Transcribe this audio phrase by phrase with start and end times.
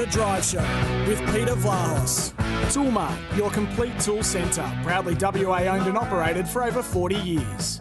[0.00, 0.60] The Drive Show
[1.06, 2.32] with Peter Vlahos.
[2.72, 4.66] Toolmart, your complete tool centre.
[4.82, 7.78] Proudly WA owned and operated for over 40 years.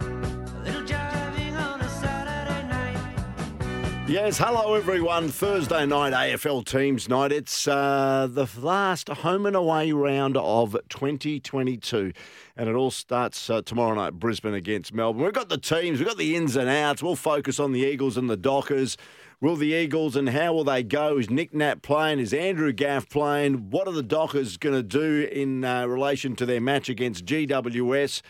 [4.05, 5.29] Yes, hello everyone.
[5.29, 7.31] Thursday night AFL Teams Night.
[7.31, 12.11] It's uh, the last home and away round of 2022,
[12.57, 14.19] and it all starts uh, tomorrow night.
[14.19, 15.23] Brisbane against Melbourne.
[15.23, 17.01] We've got the teams, we've got the ins and outs.
[17.01, 18.97] We'll focus on the Eagles and the Dockers.
[19.41, 21.17] Will the Eagles and how will they go?
[21.17, 22.19] Is Nick Nat playing?
[22.19, 23.69] Is Andrew Gaff playing?
[23.69, 28.21] What are the Dockers going to do in uh, relation to their match against GWS?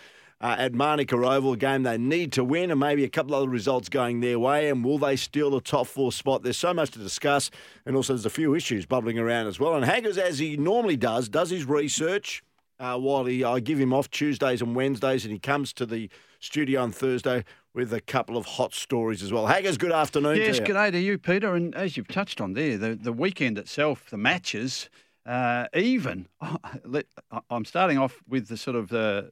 [0.41, 3.49] uh, at Manuka Oval, a game they need to win, and maybe a couple other
[3.49, 4.69] results going their way.
[4.69, 6.43] And will they steal the top four spot?
[6.43, 7.51] There's so much to discuss,
[7.85, 9.75] and also there's a few issues bubbling around as well.
[9.75, 12.43] And Haggers, as he normally does, does his research.
[12.79, 16.09] Uh, while he, I give him off Tuesdays and Wednesdays, and he comes to the
[16.39, 19.47] studio on Thursday with a couple of hot stories as well.
[19.47, 20.37] Haggers, good afternoon.
[20.37, 21.55] Yes, to good day to you, Peter.
[21.55, 24.89] And as you've touched on there, the, the weekend itself, the matches,
[25.25, 26.27] uh, even
[27.49, 29.29] I'm starting off with the sort of the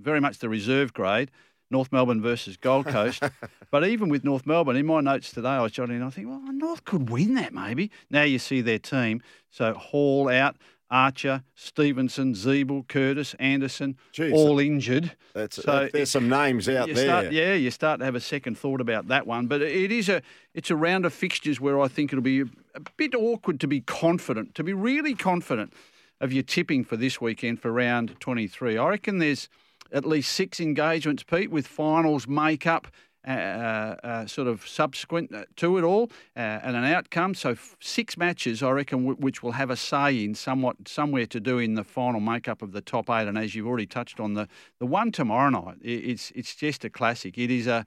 [0.00, 1.30] very much the reserve grade.
[1.68, 3.24] North Melbourne versus Gold Coast.
[3.72, 6.40] but even with North Melbourne, in my notes today, I was jotting, I think, well,
[6.52, 7.90] North could win that maybe.
[8.08, 9.20] Now you see their team.
[9.50, 10.56] So Hall out,
[10.90, 15.12] Archer, Stevenson, Ziebell, Curtis, Anderson, Jeez, all injured.
[15.34, 17.04] That's, so there's some names out there.
[17.04, 19.46] Start, yeah, you start to have a second thought about that one.
[19.46, 20.22] But it is a
[20.54, 23.80] it's a round of fixtures where I think it'll be a bit awkward to be
[23.80, 25.72] confident, to be really confident
[26.20, 28.78] of your tipping for this weekend for round 23.
[28.78, 29.48] I reckon there's–
[29.92, 32.88] at least six engagements, Pete, with finals makeup.
[32.88, 37.34] Uh, uh, sort of subsequent uh, to it all uh, and an outcome.
[37.34, 41.26] So f- six matches, I reckon, w- which will have a say in somewhat somewhere
[41.26, 43.26] to do in the final makeup of the top eight.
[43.26, 44.48] And as you've already touched on, the
[44.78, 47.36] the one tomorrow night, it's it's just a classic.
[47.38, 47.84] It is a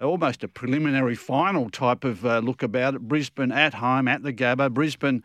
[0.00, 3.02] almost a preliminary final type of uh, look about it.
[3.02, 4.72] Brisbane at home at the Gabba.
[4.72, 5.22] Brisbane,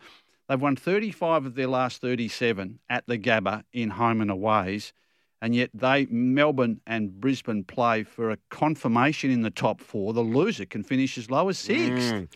[0.48, 4.92] they've won 35 of their last 37 at the Gabba in home and aways
[5.40, 10.12] and yet they Melbourne and Brisbane play for a confirmation in the top four.
[10.12, 12.12] The loser can finish as low as sixth.
[12.12, 12.28] Mm.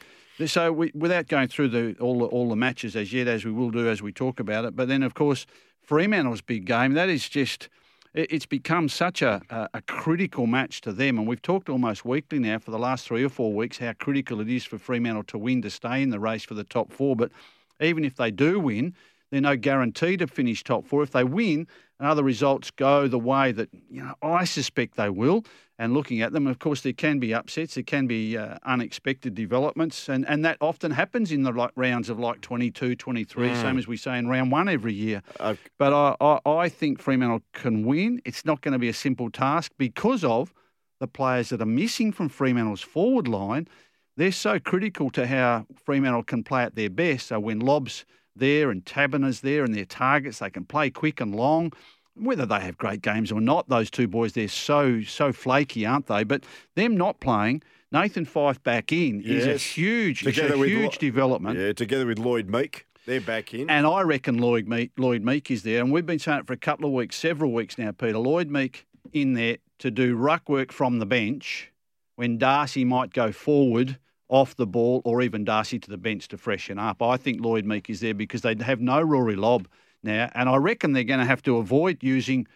[0.48, 3.52] So we, without going through the, all the, all the matches as yet, as we
[3.52, 5.46] will do as we talk about it, but then of course
[5.80, 6.94] Fremantle's big game.
[6.94, 7.68] That is just
[8.14, 11.18] it's become such a, a, a, critical match to them.
[11.18, 14.40] And we've talked almost weekly now for the last three or four weeks how critical
[14.40, 17.16] it is for Fremantle to win to stay in the race for the top four.
[17.16, 17.32] But
[17.80, 18.94] even if they do win,
[19.30, 21.02] they're no guarantee to finish top four.
[21.02, 21.66] If they win
[22.02, 25.44] and other results go the way that you know I suspect they will,
[25.78, 29.36] and looking at them, of course, there can be upsets, there can be uh, unexpected
[29.36, 33.62] developments, and, and that often happens in the like, rounds of like 22, 23, mm.
[33.62, 35.22] same as we say in round one every year.
[35.38, 38.20] Uh, but I, I, I think Fremantle can win.
[38.24, 40.52] It's not going to be a simple task because of
[40.98, 43.68] the players that are missing from Fremantle's forward line.
[44.16, 47.28] They're so critical to how Fremantle can play at their best.
[47.28, 50.38] So when Lobb's there and Taberner's there and their targets.
[50.38, 51.72] They can play quick and long.
[52.14, 56.08] Whether they have great games or not, those two boys, they're so, so flaky, aren't
[56.08, 56.24] they?
[56.24, 56.44] But
[56.74, 59.44] them not playing, Nathan Fyfe back in yes.
[59.44, 61.58] is a huge, together a huge development.
[61.58, 62.86] Yeah, together with Lloyd Meek.
[63.06, 63.68] They're back in.
[63.68, 65.80] And I reckon Lloyd Meek, Lloyd Meek is there.
[65.80, 68.18] And we've been saying it for a couple of weeks, several weeks now, Peter.
[68.18, 71.72] Lloyd Meek in there to do ruck work from the bench
[72.16, 73.98] when Darcy might go forward
[74.32, 77.02] off the ball or even Darcy to the bench to freshen up.
[77.02, 79.68] I think Lloyd Meek is there because they have no Rory Lobb
[80.02, 82.48] now, and I reckon they're going to have to avoid using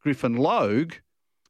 [0.00, 0.94] Griffin Logue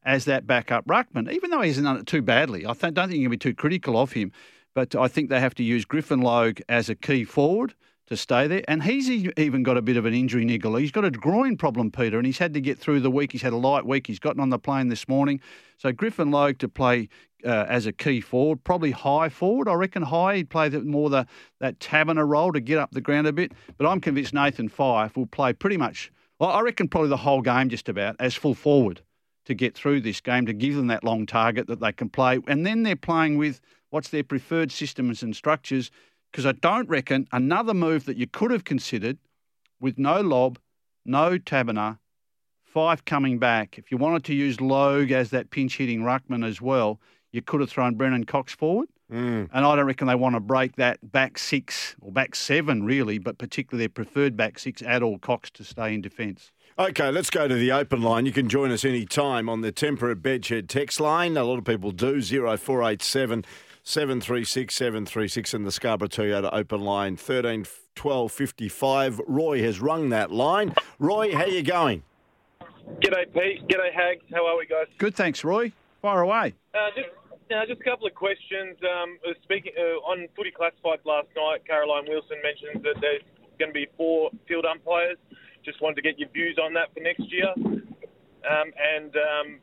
[0.04, 2.66] as that backup ruckman, even though he hasn't done it too badly.
[2.66, 4.32] I don't think you can be too critical of him,
[4.75, 7.75] but I think they have to use Griffin Logue as a key forward
[8.10, 8.62] to stay there.
[8.67, 10.76] And he's even got a bit of an injury niggle.
[10.76, 13.32] He's got a groin problem, Peter, and he's had to get through the week.
[13.32, 14.08] He's had a light week.
[14.08, 15.40] He's gotten on the plane this morning.
[15.79, 17.08] So Griffin Logue to play
[17.44, 19.69] uh, as a key forward, probably high forward.
[19.69, 20.37] I reckon high.
[20.37, 21.26] He'd play the, more the
[21.61, 23.52] that Taberner role to get up the ground a bit.
[23.79, 26.12] But I'm convinced Nathan Fyfe will play pretty much.
[26.40, 29.02] Well, I reckon probably the whole game just about as full forward
[29.44, 32.40] to get through this game to give them that long target that they can play.
[32.49, 35.90] And then they're playing with what's their preferred systems and structures
[36.31, 39.19] because I don't reckon another move that you could have considered
[39.81, 40.59] with no Lobb,
[41.05, 41.99] no Taberner,
[42.75, 46.61] Fyfe coming back, if you wanted to use Logue as that pinch hitting ruckman as
[46.61, 47.00] well,
[47.32, 48.88] you could have thrown Brennan Cox forward.
[49.12, 49.49] Mm.
[49.53, 53.19] And I don't reckon they want to break that back six or back seven, really,
[53.19, 56.53] but particularly their preferred back six, add all Cox to stay in defence.
[56.79, 58.25] Okay, let's go to the open line.
[58.25, 61.37] You can join us any time on the Temperate Bedshed text line.
[61.37, 62.23] A lot of people do.
[62.23, 63.44] 0487
[63.90, 67.66] 736 736 and the Scarborough Toyota open line 13
[67.96, 69.20] 12 55.
[69.26, 70.75] Roy has rung that line.
[71.00, 72.04] Roy, how you going?
[73.02, 73.66] G'day, Pete.
[73.66, 74.22] G'day, Hags.
[74.32, 74.87] How are we, guys?
[74.98, 75.72] Good, thanks, Roy.
[76.02, 76.54] Fire away.
[76.72, 77.08] Uh, just,
[77.50, 78.76] uh, just a couple of questions.
[78.81, 83.22] Um, speaking uh, on Footy Classified last night, Caroline Wilson mentioned that there's
[83.58, 85.19] going to be four field umpires.
[85.64, 87.52] Just wanted to get your views on that for next year.
[88.48, 89.60] Um, and um,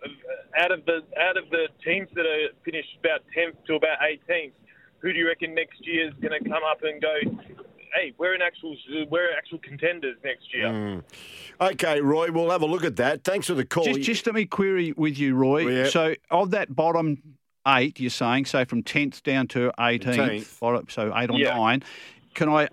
[0.57, 4.51] out of the out of the teams that are finished about 10th to about 18th,
[5.00, 7.15] who do you reckon next year is going to come up and go?
[7.95, 8.75] Hey, we're in actual
[9.09, 10.68] we're actual contenders next year.
[10.68, 11.03] Mm.
[11.59, 13.24] Okay, Roy, we'll have a look at that.
[13.24, 13.85] Thanks for the call.
[13.85, 15.68] Just, just let me query with you, Roy.
[15.68, 15.89] Yeah.
[15.89, 17.21] So, of that bottom
[17.68, 20.91] eight, you're saying, so from 10th down to 18th, 18th.
[20.91, 21.56] so eight or Yeah.
[21.56, 21.83] nine,
[22.38, 22.68] can I,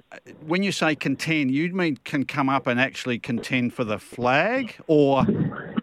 [0.44, 4.76] when you say contend, you mean can come up and actually contend for the flag
[4.86, 5.24] or.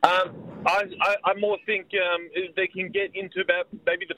[0.03, 0.31] Um,
[0.65, 4.15] I, I, I more think um, they can get into about maybe the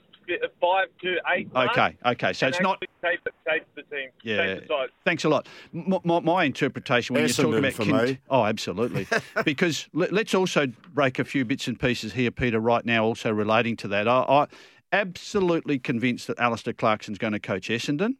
[0.61, 1.49] five to eight.
[1.55, 2.33] Okay, okay.
[2.33, 2.73] So it's not.
[2.81, 4.09] actually Save, save the team.
[4.23, 4.37] Yeah.
[4.37, 4.89] Save the side.
[5.03, 5.47] Thanks a lot.
[5.73, 8.19] M- My, my interpretation when you're talking about for cont- me.
[8.29, 9.07] oh, absolutely,
[9.45, 12.59] because let, let's also break a few bits and pieces here, Peter.
[12.61, 14.47] Right now, also relating to that, I, I
[14.93, 18.15] absolutely convinced that Alistair Clarkson's going to coach Essendon.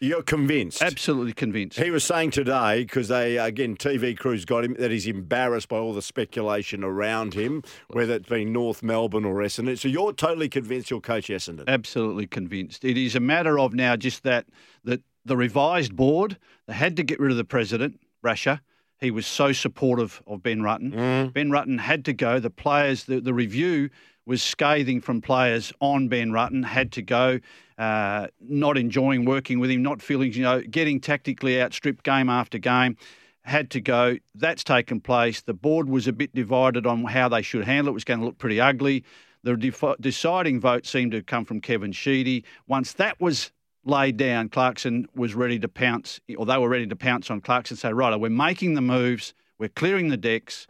[0.00, 0.82] You're convinced.
[0.82, 1.78] Absolutely convinced.
[1.78, 5.78] He was saying today, because they, again, TV crews got him, that he's embarrassed by
[5.78, 9.78] all the speculation around him, whether it be North Melbourne or Essendon.
[9.78, 11.64] So you're totally convinced you'll coach Essendon?
[11.68, 12.84] Absolutely convinced.
[12.84, 14.46] It is a matter of now just that
[14.84, 18.60] that the revised board they had to get rid of the president, Brasher.
[19.00, 20.92] He was so supportive of Ben Rutten.
[20.92, 21.32] Mm.
[21.32, 22.38] Ben Rutten had to go.
[22.38, 23.90] The players, the, the review
[24.26, 26.64] was scathing from players on Ben Rutten.
[26.64, 27.40] Had to go.
[27.76, 29.82] Uh, not enjoying working with him.
[29.82, 32.96] Not feeling, you know, getting tactically outstripped game after game.
[33.42, 34.16] Had to go.
[34.34, 35.42] That's taken place.
[35.42, 37.90] The board was a bit divided on how they should handle it.
[37.90, 39.04] It was going to look pretty ugly.
[39.42, 42.44] The deciding vote seemed to come from Kevin Sheedy.
[42.66, 43.52] Once that was
[43.84, 47.74] laid down, Clarkson was ready to pounce, or they were ready to pounce on Clarkson
[47.74, 50.66] and say, right, we're making the moves, we're clearing the decks.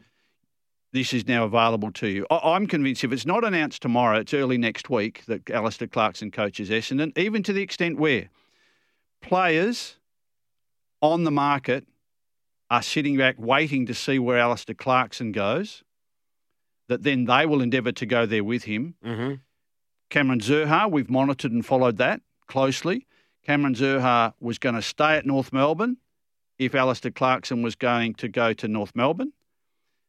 [0.94, 2.24] This is now available to you.
[2.30, 6.30] I- I'm convinced if it's not announced tomorrow, it's early next week that Alistair Clarkson
[6.30, 8.28] coaches Essendon, even to the extent where
[9.20, 9.96] players
[11.02, 11.88] on the market
[12.70, 15.82] are sitting back waiting to see where Alistair Clarkson goes,
[16.86, 18.94] that then they will endeavour to go there with him.
[19.04, 19.34] Mm-hmm.
[20.10, 23.08] Cameron Zurhaar, we've monitored and followed that closely.
[23.44, 25.96] Cameron Zurhaar was going to stay at North Melbourne
[26.56, 29.32] if Alistair Clarkson was going to go to North Melbourne.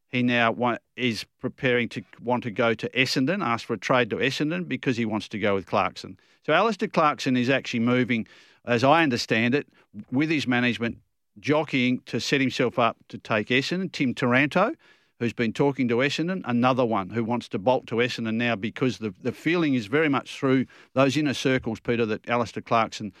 [0.08, 4.10] He now wa- is preparing to want to go to Essendon, ask for a trade
[4.10, 6.18] to Essendon because he wants to go with Clarkson.
[6.44, 8.26] So Alistair Clarkson is actually moving,
[8.64, 9.66] as I understand it,
[10.12, 10.98] with his management,
[11.40, 13.90] jockeying to set himself up to take Essendon.
[13.90, 14.72] Tim Taranto,
[15.18, 18.98] who's been talking to Essendon, another one who wants to bolt to Essendon now because
[18.98, 23.12] the, the feeling is very much through those inner circles, Peter, that Alistair Clarkson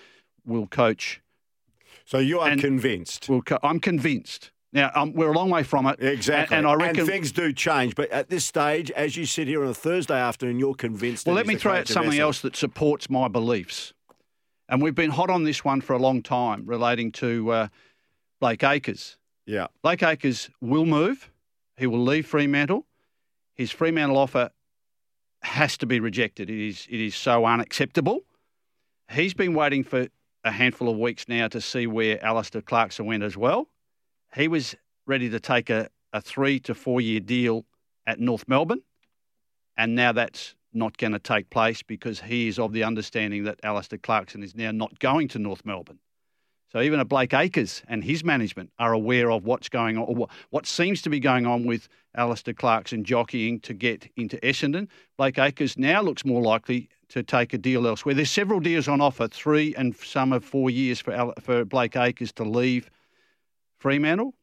[0.46, 1.20] will coach.
[2.04, 3.28] So you are convinced.
[3.28, 4.52] Will co- I'm convinced.
[4.72, 6.02] Now, um, we're a long way from it.
[6.02, 6.56] Exactly.
[6.56, 7.06] And, and I reckon.
[7.06, 7.94] things do change.
[7.94, 11.26] But at this stage, as you sit here on a Thursday afternoon, you're convinced.
[11.26, 13.94] well, let me throw out something else that supports my beliefs.
[14.68, 17.68] And we've been hot on this one for a long time relating to uh,
[18.40, 19.16] Blake Acres.
[19.46, 19.68] Yeah.
[19.82, 21.30] Blake Acres will move.
[21.76, 22.86] He will leave Fremantle.
[23.54, 24.50] His Fremantle offer
[25.42, 26.50] has to be rejected.
[26.50, 28.24] It is, it is so unacceptable.
[29.10, 30.08] He's been waiting for
[30.42, 33.68] a handful of weeks now to see where Alistair Clarkson went as well.
[34.36, 34.74] He was
[35.06, 37.64] ready to take a, a three to four year deal
[38.06, 38.82] at North Melbourne,
[39.78, 43.58] and now that's not going to take place because he is of the understanding that
[43.62, 45.98] Alistair Clarkson is now not going to North Melbourne.
[46.70, 50.28] So even a Blake Acres and his management are aware of what's going on, or
[50.50, 54.88] what, seems to be going on with Alistair Clarkson jockeying to get into Essendon.
[55.16, 58.14] Blake Acres now looks more likely to take a deal elsewhere.
[58.14, 62.32] There's several deals on offer, three and some of four years for for Blake Acres
[62.32, 62.90] to leave
[63.86, 64.34] Fremantle,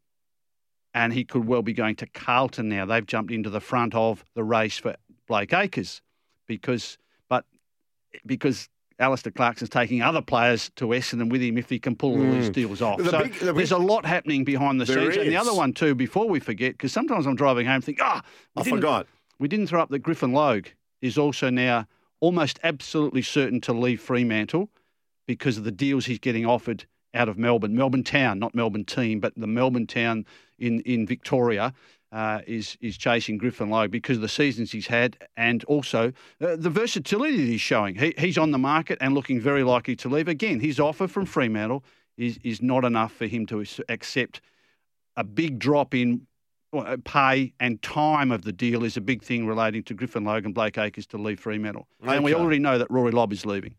[0.93, 2.85] and he could well be going to Carlton now.
[2.85, 4.95] They've jumped into the front of the race for
[5.27, 6.01] Blake Acres
[6.47, 6.97] because,
[7.27, 7.43] but
[8.25, 8.69] because
[8.99, 12.49] Alistair Clarkson's taking other players to Essendon with him if he can pull all these
[12.49, 12.99] deals off.
[12.99, 15.17] The so big- the big- there's a lot happening behind the scenes.
[15.17, 17.99] And the other one too, before we forget, because sometimes I'm driving home and think,
[18.01, 18.23] ah,
[18.55, 19.07] we I forgot.
[19.39, 20.67] We didn't throw up that Griffin Logue
[21.01, 21.85] is also now
[22.21, 24.69] almost absolutely certain to leave Fremantle
[25.27, 29.19] because of the deals he's getting offered out of Melbourne, Melbourne Town, not Melbourne team,
[29.19, 30.25] but the Melbourne Town
[30.57, 31.73] in in Victoria.
[32.13, 36.55] uh, is is chasing Griffin Logue because of the seasons he's had and also uh,
[36.55, 37.95] the versatility that he's showing.
[37.95, 40.27] He, he's on the market and looking very likely to leave.
[40.27, 41.83] Again, his offer from Fremantle
[42.15, 44.41] is is not enough for him to accept
[45.15, 46.27] a big drop in
[46.71, 50.45] uh, pay and time of the deal is a big thing relating to Griffin Logue
[50.45, 51.87] and Blake Acres to leave Fremantle.
[52.03, 52.15] Okay.
[52.15, 53.73] And we already know that Rory Lobb is leaving.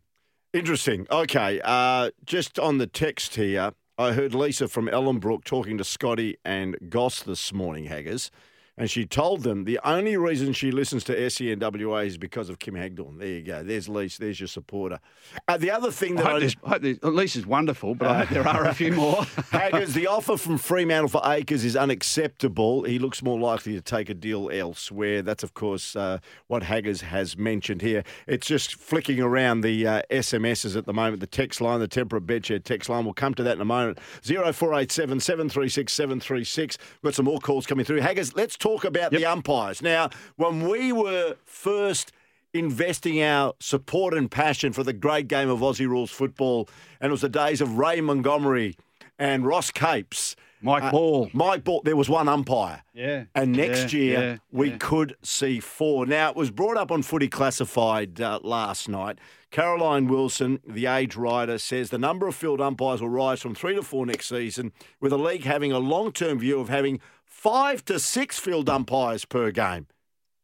[0.55, 1.09] Interesting.
[1.11, 1.61] Okay.
[1.65, 6.77] Uh, just on the text here, I heard Lisa from Ellenbrook talking to Scotty and
[6.89, 8.31] Goss this morning, Haggers
[8.77, 12.75] and she told them the only reason she listens to SENWA is because of Kim
[12.75, 13.19] Hagdorn.
[13.19, 13.63] There you go.
[13.63, 14.19] There's Lise.
[14.19, 14.99] There's your supporter.
[15.47, 18.29] Uh, the other thing that I, hope I, hope Lise is wonderful, but I hope
[18.31, 19.23] there are a few more.
[19.53, 22.83] Haggers, the offer from Fremantle for Acres is unacceptable.
[22.83, 25.23] He looks more likely to take a deal elsewhere.
[25.23, 28.03] That's of course uh, what Haggers has mentioned here.
[28.27, 31.21] It's just flicking around the uh, SMSs at the moment.
[31.21, 33.05] The text line, the temperate bedshed text line.
[33.05, 33.99] We'll come to that in a moment.
[34.25, 36.77] Zero four eight seven seven three six seven three six.
[37.03, 38.01] We've got some more calls coming through.
[38.01, 39.21] Haggers, let's talk about yep.
[39.21, 39.83] the umpires.
[39.83, 42.13] Now, when we were first
[42.55, 46.69] investing our support and passion for the great game of Aussie rules football,
[46.99, 48.77] and it was the days of Ray Montgomery
[49.19, 50.35] and Ross Capes.
[50.63, 51.31] Mike uh, Ball.
[51.35, 51.83] Mike Ball.
[51.85, 52.83] There was one umpire.
[52.95, 53.25] Yeah.
[53.35, 54.77] And next yeah, year, yeah, we yeah.
[54.79, 56.07] could see four.
[56.07, 59.19] Now, it was brought up on Footy Classified uh, last night.
[59.51, 63.75] Caroline Wilson, the age writer, says the number of field umpires will rise from three
[63.75, 66.99] to four next season, with the league having a long term view of having
[67.45, 69.87] five to six field umpires per game.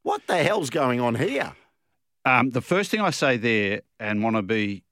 [0.02, 1.54] What the hell's going on here?
[2.26, 4.85] Um, the first thing I say there, and want to be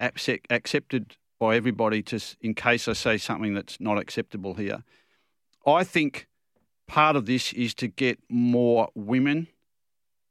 [0.00, 4.84] accepted by everybody, to in case I say something that's not acceptable here,
[5.66, 6.28] I think
[6.86, 9.48] part of this is to get more women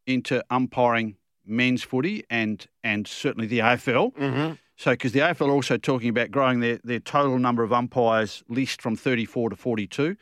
[0.08, 4.15] into umpiring men's footy and and certainly the AFL.
[4.15, 4.53] Mm-hmm.
[4.77, 8.43] So, because the AFL are also talking about growing their, their total number of umpires
[8.50, 10.17] list from 34 to 42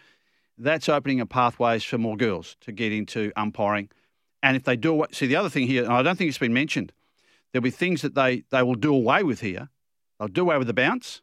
[0.61, 3.89] that's opening up pathways for more girls to get into umpiring.
[4.43, 6.53] And if they do, see the other thing here, and I don't think it's been
[6.53, 6.91] mentioned,
[7.51, 9.69] there'll be things that they, they will do away with here.
[10.19, 11.21] They'll do away with the bounce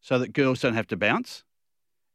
[0.00, 1.44] so that girls don't have to bounce.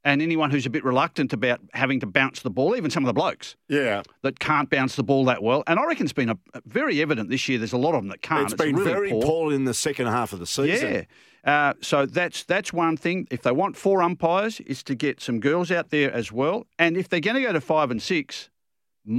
[0.03, 3.07] And anyone who's a bit reluctant about having to bounce the ball, even some of
[3.07, 6.31] the blokes, yeah, that can't bounce the ball that well, and I reckon it's been
[6.31, 7.59] a, very evident this year.
[7.59, 8.45] There's a lot of them that can't.
[8.45, 9.21] It's, it's been really very poor.
[9.21, 11.05] poor in the second half of the season.
[11.45, 13.27] Yeah, uh, so that's that's one thing.
[13.29, 16.65] If they want four umpires, is to get some girls out there as well.
[16.79, 18.49] And if they're going to go to five and six,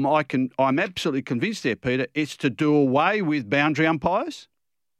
[0.06, 4.48] I can, I'm absolutely convinced there, Peter, it's to do away with boundary umpires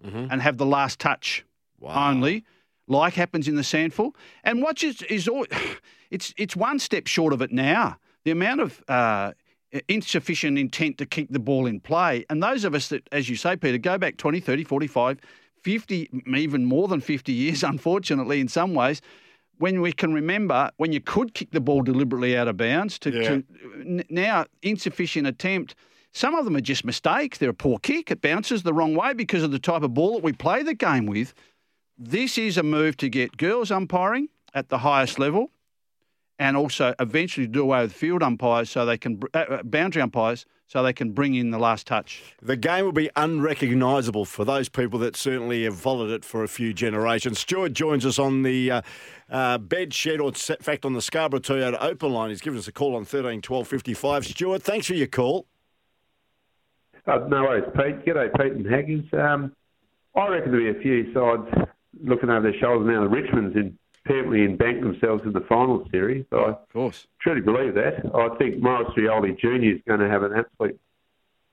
[0.05, 0.27] mm-hmm.
[0.31, 1.45] and have the last touch
[1.79, 2.11] wow.
[2.11, 2.45] only,
[2.93, 4.15] like happens in the SANFL.
[4.45, 5.47] And what is, is all,
[6.11, 7.97] it's it's one step short of it now.
[8.25, 9.33] The amount of uh,
[9.89, 12.25] insufficient intent to keep the ball in play.
[12.31, 15.19] And those of us that, as you say, Peter, go back 20, 30, 45,
[15.63, 19.01] 50, even more than 50 years, unfortunately, in some ways,
[19.59, 23.11] when we can remember when you could kick the ball deliberately out of bounds to,
[23.11, 23.29] yeah.
[23.29, 25.75] to now insufficient attempt.
[26.15, 27.39] Some of them are just mistakes.
[27.39, 28.11] They're a poor kick.
[28.11, 30.75] It bounces the wrong way because of the type of ball that we play the
[30.75, 31.33] game with.
[31.99, 35.51] This is a move to get girls umpiring at the highest level
[36.39, 40.47] and also eventually do away with field umpires so they can uh, uh, boundary umpires
[40.67, 42.35] so they can bring in the last touch.
[42.41, 46.49] The game will be unrecognisable for those people that certainly have followed it for a
[46.49, 47.39] few generations.
[47.39, 48.83] Stuart joins us on the uh,
[49.31, 52.31] uh, bed shed, or in fact on the Scarborough Toyota open line.
[52.31, 54.27] He's given us a call on 13 12 55.
[54.27, 55.47] Stuart, thanks for your call.
[57.07, 58.05] Uh, no worries, Pete.
[58.07, 59.13] G'day, Pete and Haggins.
[59.13, 59.55] Um,
[60.17, 61.69] I reckon there'll be a few sides
[62.01, 63.03] looking over their shoulders now.
[63.03, 66.25] The Richmonds in permanently embanked themselves in the final series.
[66.33, 67.07] I of course.
[67.21, 68.11] truly believe that.
[68.15, 69.77] I think Maurice Rioli Jr.
[69.77, 70.81] is going to have an absolute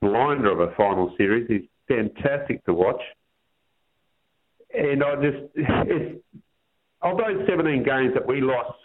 [0.00, 1.46] blinder of a final series.
[1.48, 3.00] He's fantastic to watch.
[4.72, 6.22] And I just, it's,
[7.02, 8.78] of those 17 games that we lost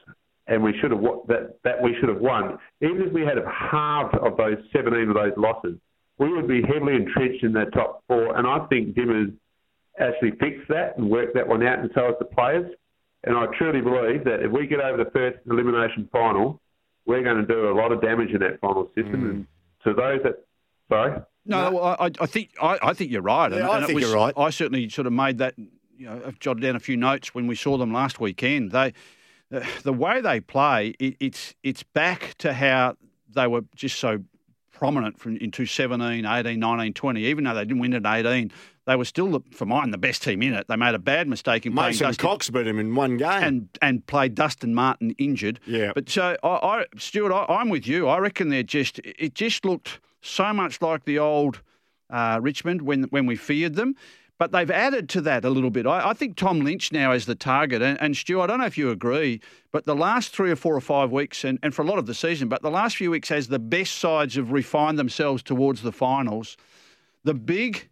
[0.48, 4.14] and we should have that that we should have won, even if we had half
[4.14, 5.76] of those 17 of those losses,
[6.20, 8.38] we would be heavily entrenched in that top four.
[8.38, 9.34] And I think Dimmers
[10.00, 12.72] actually fix that and work that one out, and so has the players.
[13.24, 16.62] And I truly believe that if we get over the first elimination final,
[17.06, 19.22] we're going to do a lot of damage in that final system.
[19.22, 19.30] Mm.
[19.30, 19.48] And
[19.84, 20.46] to those that,
[20.90, 21.22] sorry.
[21.46, 21.80] No, no.
[21.80, 23.52] I, I, think I, I, think you're right.
[23.52, 24.34] Yeah, and, I and think was, you're right.
[24.38, 25.56] I certainly sort of made that.
[25.98, 28.72] You know, I've jotted down a few notes when we saw them last weekend.
[28.72, 28.94] They,
[29.50, 32.98] the, the way they play, it, it's it's back to how
[33.34, 34.24] they were just so
[34.72, 37.24] prominent from into 17, 18, 19, 20.
[37.24, 38.52] Even though they didn't win at 18,
[38.86, 40.68] they were still, for mine, the best team in it.
[40.68, 43.44] They made a bad mistake in playing Mason Dustin, Cox beat him in one game.
[43.44, 45.60] And, and played Dustin Martin injured.
[45.66, 45.92] Yeah.
[45.96, 48.08] But so, I, I Stuart, I, am with you.
[48.08, 51.62] I reckon they're just, it just looked so much like the old
[52.10, 53.96] uh, Richmond when, when we feared them.
[54.38, 55.86] but they've added to that a little bit.
[55.86, 57.82] I, I think Tom Lynch now is the target.
[57.82, 60.76] And, and, Stu, I don't know if you agree, but the last three or four
[60.76, 63.12] or five weeks, and, and for a lot of the season, but the last few
[63.12, 66.58] weeks as the best sides have refined themselves towards the finals,
[67.24, 67.90] the big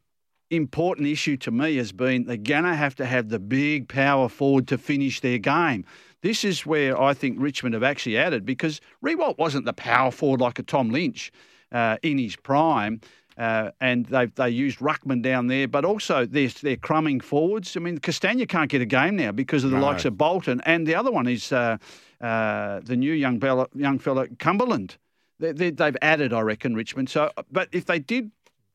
[0.56, 4.30] important issue to me has been they're going to have to have the big power
[4.30, 5.86] forward to finish their game.
[6.22, 10.42] This is where I think Richmond have actually added because Riewoldt wasn't the power forward
[10.42, 11.32] like a Tom Lynch
[11.72, 13.02] uh, in his prime.
[13.38, 17.76] Uh, and they they used Ruckman down there, but also they're, they're crumbing forwards.
[17.76, 19.88] I mean, Castagna can't get a game now because of the no.
[19.88, 21.78] likes of Bolton, and the other one is uh,
[22.22, 24.98] uh, the new young fella, young fella Cumberland.
[25.40, 27.10] They, they, have added, I reckon, Richmond.
[27.10, 28.32] So, but if they did,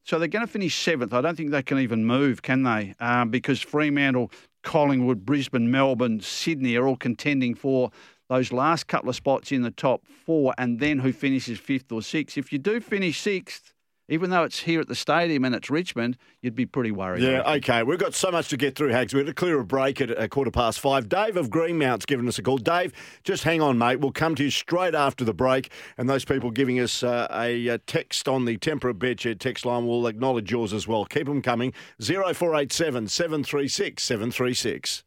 [0.08, 1.12] so they're going to finish seventh.
[1.12, 2.94] I don't think they can even move, can they?
[2.98, 7.90] Um, because Fremantle, Collingwood, Brisbane, Melbourne, Sydney are all contending for
[8.30, 12.00] those last couple of spots in the top four, and then who finishes fifth or
[12.00, 12.38] sixth.
[12.38, 13.74] If you do finish sixth,
[14.08, 17.22] even though it's here at the stadium and it's Richmond, you'd be pretty worried.
[17.22, 17.82] Yeah, okay.
[17.82, 19.12] We've got so much to get through, Hags.
[19.12, 21.08] We're to clear a break at a quarter past five.
[21.08, 22.58] Dave of Greenmount's given us a call.
[22.58, 24.00] Dave, just hang on, mate.
[24.00, 25.70] We'll come to you straight after the break.
[25.98, 29.86] And those people giving us uh, a, a, text on the Tempera Bedshed text line
[29.86, 31.04] will acknowledge yours as well.
[31.04, 31.72] Keep them coming.
[32.00, 35.02] 0487 736 736.